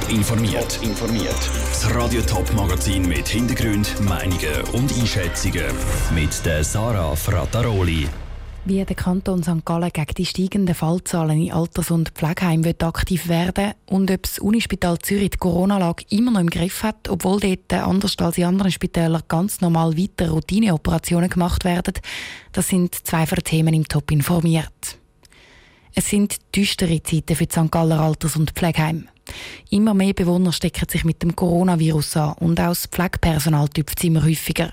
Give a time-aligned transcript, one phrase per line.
[0.00, 0.78] Top informiert.
[0.82, 1.50] informiert.
[1.68, 5.64] Das Radio Top Magazin mit Hintergrund, Meinungen und Einschätzungen
[6.14, 8.08] mit der Sarah Frataroli.
[8.64, 9.64] Wie der Kanton St.
[9.64, 14.98] Gallen gegen die steigenden Fallzahlen in Alters- und Pflegeheimen aktiv werden und ob das Unispital
[14.98, 19.22] Zürich die Corona-Lage immer noch im Griff hat, obwohl dort anders als in anderen Spitälern
[19.28, 21.94] ganz normal weiter Routineoperationen gemacht werden,
[22.52, 24.98] das sind zwei von Themen im Top informiert.
[25.94, 27.70] Es sind düstere Zeiten für die St.
[27.70, 29.08] Galler Alters- und Pflegeheim.
[29.68, 34.24] Immer mehr Bewohner stecken sich mit dem Coronavirus an und auch das Pflegepersonal tüpft immer
[34.24, 34.72] häufiger.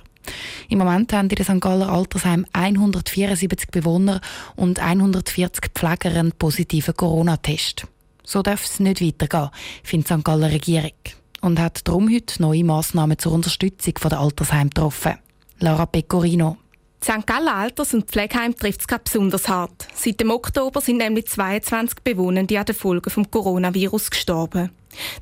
[0.70, 1.62] Im Moment haben in den St.
[1.62, 4.22] Galler Altersheim 174 Bewohner
[4.55, 7.88] und 140 Pfleger einen positiven Corona-Test.
[8.23, 9.50] So darf es nicht weitergehen,
[9.84, 10.23] findet die St.
[10.23, 10.91] Galler Regierung.
[11.41, 15.16] Und hat darum heute neue Massnahmen zur Unterstützung der Altersheim getroffen.
[15.60, 16.58] Lara Pecorino.
[17.04, 17.26] St.
[17.26, 19.88] Gallen Alters- und Pflegeheim trifft es besonders hart.
[19.94, 24.72] Seit dem Oktober sind nämlich 22 Bewohnende an den Folgen vom Coronavirus gestorben.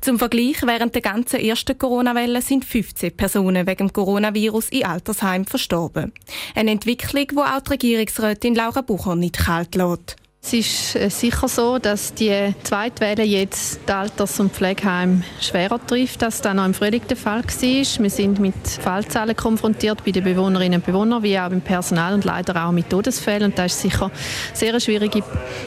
[0.00, 6.12] Zum Vergleich, während der ganzen ersten Corona-Welle sind 15 Personen wegen Coronavirus in Altersheim verstorben.
[6.54, 10.16] Eine Entwicklung, die auch die Regierungsrätin Laura Bucher nicht kalt lässt.
[10.46, 15.84] Es ist äh, sicher so, dass die zweite Welle jetzt die Alters- und Pflegeheime schwerer
[15.84, 18.02] trifft, als das noch im Frühling der Fall war.
[18.02, 22.24] Wir sind mit Fallzahlen konfrontiert bei den Bewohnerinnen und Bewohnern, wie auch beim Personal und
[22.24, 23.50] leider auch mit Todesfällen.
[23.50, 24.12] Und das ist sicher eine
[24.54, 25.24] sehr schwierige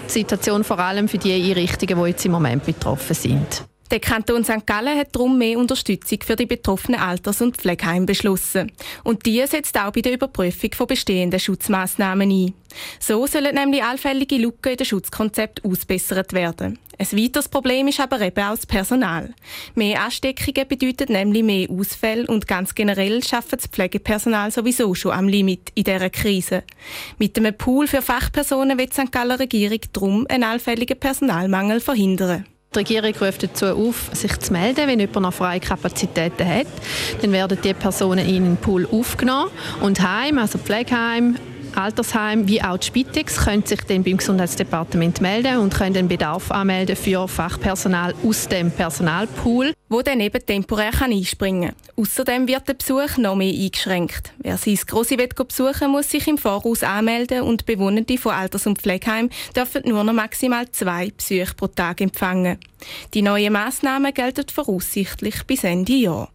[0.08, 3.69] Situation, vor allem für die Einrichtungen, die jetzt im Moment betroffen sind.
[3.92, 4.68] Der Kanton St.
[4.68, 8.72] Gallen hat darum mehr Unterstützung für die betroffenen Alters- und Pflegeheime beschlossen.
[9.04, 12.54] Und die setzt auch bei der Überprüfung von bestehenden Schutzmaßnahmen ein.
[13.00, 16.78] So sollen nämlich allfällige Lücken in den Schutzkonzept ausbessert werden.
[17.00, 19.34] Ein weiteres Problem ist aber eben auch das Personal.
[19.74, 25.28] Mehr Ansteckungen bedeutet nämlich mehr Ausfälle und ganz generell schafft das Pflegepersonal sowieso schon am
[25.28, 26.64] Limit in dieser Krise.
[27.18, 29.12] Mit einem Pool für Fachpersonen wird die St.
[29.12, 32.46] Galler Regierung darum einen allfälligen Personalmangel verhindern.
[32.76, 36.68] Die Regierung ruft dazu auf, sich zu melden, wenn jemand noch freie Kapazitäten hat.
[37.20, 39.50] Dann werden die Personen in den Pool aufgenommen
[39.82, 41.36] und Heim, also Pflegeheim,
[41.76, 46.52] Altersheim wie auch die Spitex können sich dann beim Gesundheitsdepartement melden und können den Bedarf
[46.52, 49.74] anmelden für Fachpersonal aus dem Personalpool.
[49.90, 52.04] Wo dann eben temporär kann einspringen kann.
[52.04, 54.34] Außerdem wird der Besuch noch mehr eingeschränkt.
[54.38, 59.30] Wer sein Grossi besuchen muss sich im Voraus anmelden und Bewohnende von Alters- und Pflegeheim
[59.56, 62.60] dürfen nur noch maximal zwei Besuche pro Tag empfangen.
[63.14, 66.30] Die neuen Massnahmen gelten voraussichtlich bis Ende Jahr.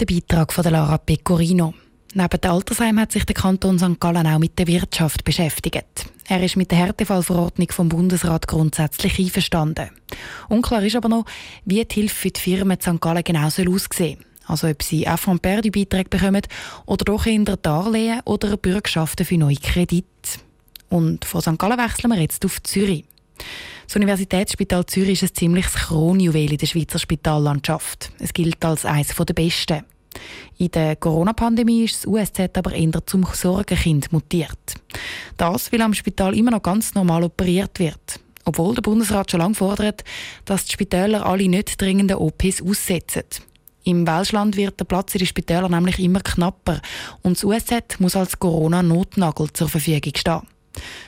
[0.00, 1.72] Der Beitrag von Lara Pecorino.
[2.18, 4.00] Neben dem Altersheim hat sich der Kanton St.
[4.00, 6.06] Gallen auch mit der Wirtschaft beschäftigt.
[6.26, 9.90] Er ist mit der Härtefallverordnung vom Bundesrat grundsätzlich einverstanden.
[10.48, 11.26] Unklar ist aber noch,
[11.66, 13.02] wie die Hilfe für die Firmen St.
[13.02, 16.40] Gallen genau soll aussehen Also ob sie von Perdu-Beiträge bekommen
[16.86, 20.06] oder doch eher Darlehen oder Bürgschaften für neue Kredite.
[20.88, 21.58] Und von St.
[21.58, 23.04] Gallen wechseln wir jetzt auf Zürich.
[23.86, 28.10] Das Universitätsspital Zürich ist ein ziemliches Kronjuwel in der Schweizer Spitallandschaft.
[28.20, 29.84] Es gilt als eines der besten.
[30.58, 34.74] In der Corona-Pandemie ist das USZ aber eher zum Sorgenkind mutiert.
[35.36, 38.20] Das, weil am Spital immer noch ganz normal operiert wird.
[38.44, 40.04] Obwohl der Bundesrat schon lange fordert,
[40.44, 43.24] dass die Spitäler alle nicht dringenden OPs aussetzen.
[43.84, 46.80] Im Welschland wird der Platz in den Spitälern nämlich immer knapper
[47.22, 50.42] und das USZ muss als Corona-Notnagel zur Verfügung stehen.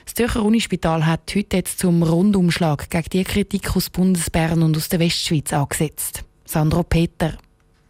[0.04, 4.88] Das Zürcher Unispital hat heute jetzt zum Rundumschlag gegen die Kritik aus Bundesbern und aus
[4.88, 6.24] der Westschweiz angesetzt.
[6.44, 7.36] Sandro Peter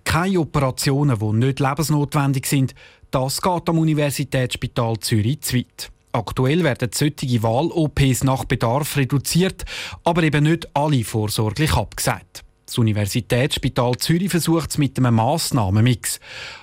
[0.08, 2.74] keine Operationen, die nicht lebensnotwendig sind,
[3.10, 5.90] das geht am Universitätsspital Zürich zu weit.
[6.12, 9.66] Aktuell werden solche Wahl-OPs nach Bedarf reduziert,
[10.04, 12.42] aber eben nicht alle vorsorglich abgesagt.
[12.64, 16.20] Das Universitätsspital Zürich versucht es mit einem Massnahmenmix.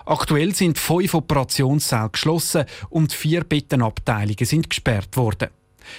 [0.07, 5.49] Aktuell sind fünf Operationssäle geschlossen und vier Bettenabteilungen sind gesperrt worden.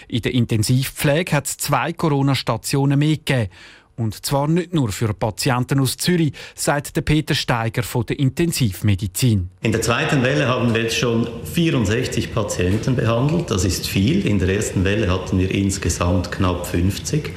[0.09, 3.51] In der Intensivpflege hat es zwei Corona-Stationen mehr gegeben.
[3.97, 9.49] Und zwar nicht nur für Patienten aus Zürich, sagt der Peter Steiger von der Intensivmedizin.
[9.63, 13.51] In der zweiten Welle haben wir jetzt schon 64 Patienten behandelt.
[13.51, 14.27] Das ist viel.
[14.27, 17.31] In der ersten Welle hatten wir insgesamt knapp 50.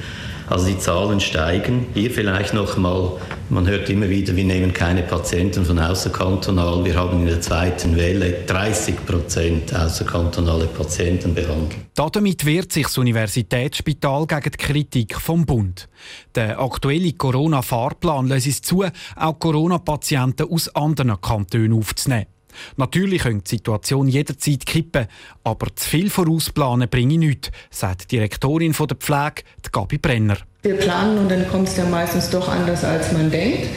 [0.48, 1.86] Also die Zahlen steigen.
[1.94, 3.12] Hier vielleicht noch mal,
[3.50, 6.84] man hört immer wieder, wir nehmen keine Patienten von außerkantonal.
[6.84, 11.80] Wir haben in der zweiten Welle 30 Prozent außerkantonale Patienten behandelt.
[11.94, 15.88] Damit wehrt sich das Universitätsspital gegen die Kritik vom Bund.
[16.34, 18.84] Der aktuelle Corona-Fahrplan lässt es zu,
[19.16, 22.26] auch Corona-Patienten aus anderen Kantonen aufzunehmen.
[22.76, 25.06] Natürlich könnte die Situation jederzeit kippen,
[25.44, 29.42] aber zu viel vorausplanen bringe nichts, sagt die Direktorin der Pflege,
[29.72, 30.36] Gabi Brenner.
[30.62, 33.68] Wir planen und dann kommt es ja meistens doch anders, als man denkt.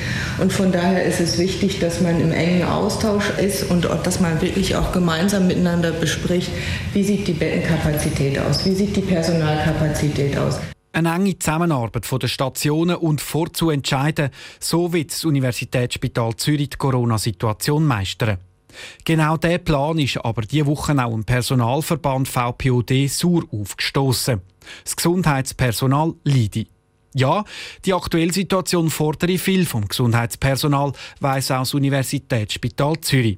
[0.41, 4.41] Und von daher ist es wichtig, dass man im engen Austausch ist und dass man
[4.41, 6.51] wirklich auch gemeinsam miteinander bespricht,
[6.91, 10.59] wie sieht die Bettenkapazität aus, wie sieht die Personalkapazität aus.
[10.91, 17.85] Eine enge Zusammenarbeit der Stationen und vorzu entscheiden, so wird das Universitätsspital Zürich die Corona-Situation
[17.85, 18.39] meistern.
[19.05, 24.41] Genau dieser Plan ist aber diese Woche auch im Personalverband VPOD sauer aufgestoßen.
[24.83, 26.65] Das Gesundheitspersonal leide.
[27.15, 27.43] Ja,
[27.85, 33.37] die aktuelle Situation fordere viel vom Gesundheitspersonal, weiss auch das Universitätsspital Zürich.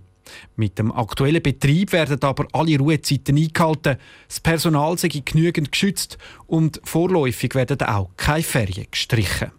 [0.56, 3.98] Mit dem aktuellen Betrieb werden aber alle Ruhezeiten eingehalten,
[4.28, 6.18] das Personal sei genügend geschützt
[6.48, 9.52] und vorläufig werden auch keine Ferien gestrichen.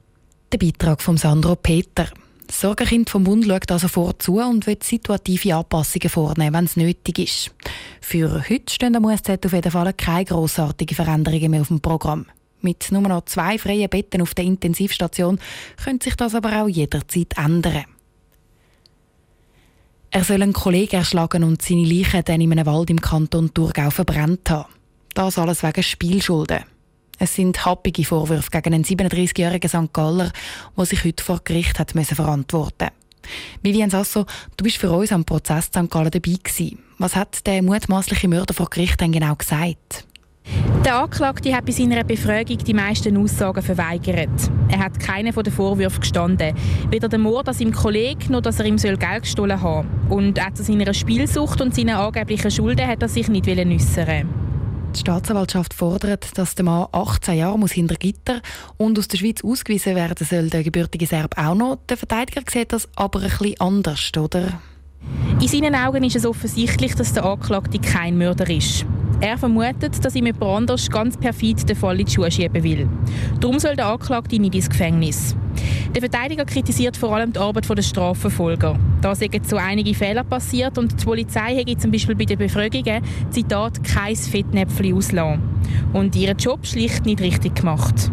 [0.53, 2.09] Der Beitrag von Sandro Peter.
[2.47, 7.19] Das Sorgenkind vom Bund schaut also vorzu und wird situative Anpassungen vornehmen, wenn es nötig
[7.19, 7.51] ist.
[8.01, 12.27] Für heute stehen am USZ auf jeden Fall keine grossartigen Veränderungen mehr auf dem Programm.
[12.61, 15.39] Mit nur noch zwei freien Betten auf der Intensivstation
[15.83, 17.85] könnte sich das aber auch jederzeit ändern.
[20.11, 23.91] Er soll einen Kollegen erschlagen und seine Leiche dann in einem Wald im Kanton Thurgau
[23.91, 24.73] verbrannt haben.
[25.15, 26.65] Das alles wegen Spielschulden.
[27.19, 29.93] Es sind happige Vorwürfe gegen einen 37-jährigen St.
[29.93, 30.31] Galler,
[30.77, 32.89] der sich heute vor Gericht hat müssen verantworten
[33.63, 34.27] Vivian Sasso,
[34.57, 35.91] du bist für uns am Prozess St.
[35.91, 36.79] Gallen dabei gewesen.
[36.99, 40.07] Was hat der mutmaßliche Mörder vor Gericht denn genau gesagt?
[40.85, 44.31] Der Anklagte hat bei seiner Befragung die meisten Aussagen verweigert.
[44.69, 46.55] Er hat keine von den Vorwürfen gestanden.
[46.91, 50.19] Weder der Mord an seinem Kollegen, noch dass er ihm Geld gestohlen haben soll.
[50.19, 54.46] Und auch zu seiner Spielsucht und seinen angeblichen Schulden hat er sich nicht äußern
[54.97, 58.41] die Staatsanwaltschaft fordert, dass der Mann 18 Jahre muss hinter Gitter
[58.79, 61.79] und aus der Schweiz ausgewiesen werden soll, der gebürtige Serb auch noch.
[61.89, 64.61] Der Verteidiger sieht das aber ein bisschen anders, oder?
[65.41, 68.87] In seinen Augen ist es offensichtlich, dass der Anklagte kein Mörder ist.
[69.21, 72.87] Er vermutet, dass ihm jemand anders ganz perfid den Fall in die Schuhe schieben will.
[73.41, 75.35] Darum soll der Anklagte nicht ins Gefängnis.
[75.95, 78.79] Der Verteidiger kritisiert vor allem die Arbeit der Strafverfolger.
[79.01, 83.03] Da sind so einige Fehler passiert und die Polizei hätte zum Beispiel bei den Befragungen
[83.31, 85.41] Zitat kein Fettnäpfchen auslassen
[85.95, 88.11] und ihren Job schlicht nicht richtig gemacht.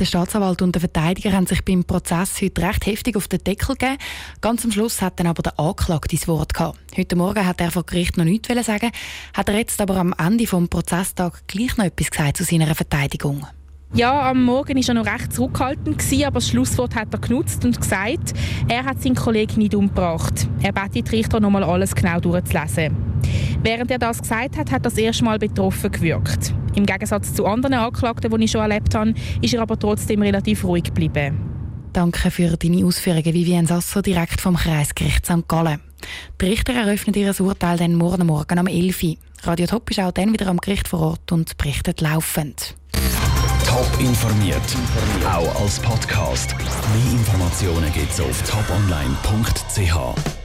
[0.00, 3.76] Der Staatsanwalt und der Verteidiger haben sich beim Prozess heute recht heftig auf den Deckel
[3.76, 3.98] gegeben.
[4.40, 6.80] Ganz am Schluss hat dann aber der Anklagte das Wort gehabt.
[6.96, 8.90] Heute Morgen hat er vor Gericht noch nichts sagen
[9.34, 13.46] hat er jetzt aber am Ende vom Prozesstag gleich noch etwas gesagt zu seiner Verteidigung.
[13.94, 17.80] Ja, am Morgen war er noch recht zurückhaltend, aber das Schlusswort hat er genutzt und
[17.80, 18.32] gesagt,
[18.66, 20.48] er hat seinen Kollegen nicht umgebracht.
[20.60, 22.96] Er bittet die Richter, noch mal alles genau durchzulesen.
[23.62, 26.52] Während er das gesagt hat, hat das erstmal betroffen gewirkt.
[26.74, 30.64] Im Gegensatz zu anderen Anklagten, die ich schon erlebt habe, ist er aber trotzdem relativ
[30.64, 31.50] ruhig geblieben.
[31.92, 35.46] Danke für deine Ausführungen, Vivienne Sasso, direkt vom Kreisgericht St.
[35.46, 35.80] Gallen.
[36.40, 39.16] Die Richter eröffnen ihr Urteil dann morgen Morgen um 11 Uhr.
[39.44, 42.74] Radio Top ist auch dann wieder am Gericht vor Ort und berichtet laufend.
[43.66, 44.76] Top informiert,
[45.24, 46.56] auch als Podcast.
[46.56, 50.43] Mehr Informationen gibt es auf toponline.ch.